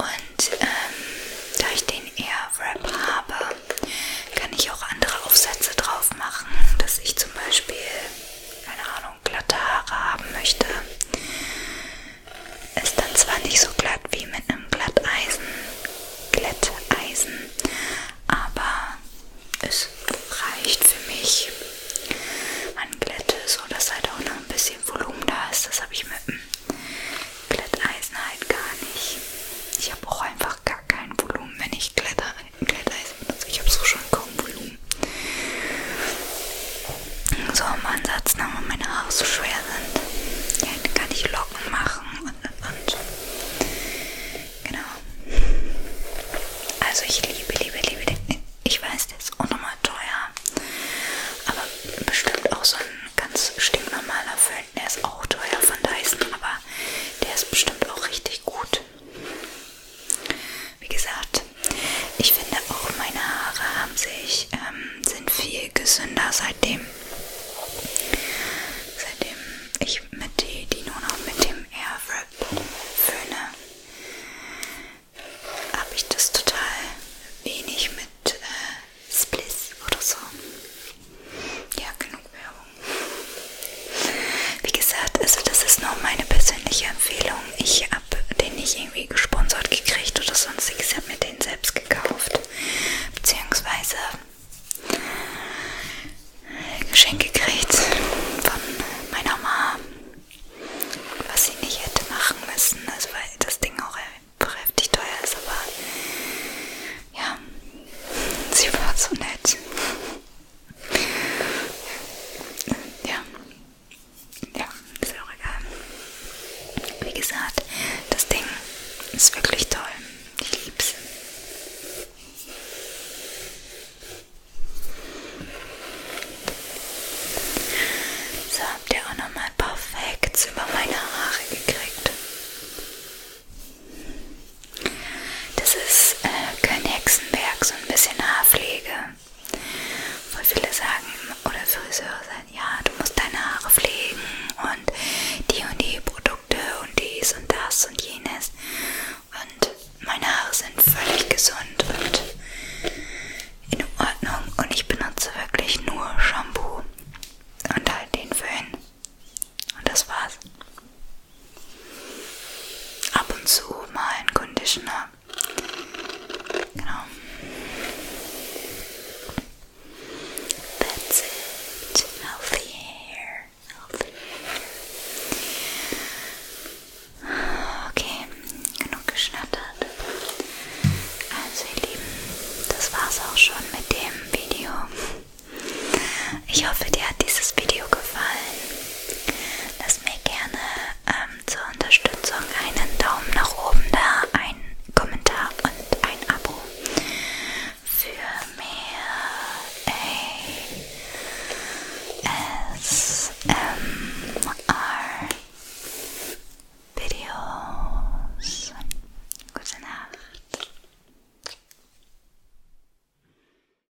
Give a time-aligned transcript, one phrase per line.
[0.00, 0.29] und
[39.06, 39.46] auch so schwer
[40.60, 40.84] sind.
[40.84, 41.49] Die kann ich locker